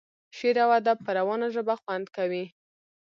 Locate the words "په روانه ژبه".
1.05-1.75